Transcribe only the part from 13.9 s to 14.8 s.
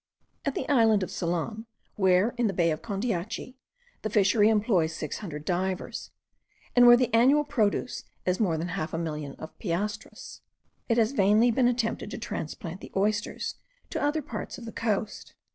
to other parts of the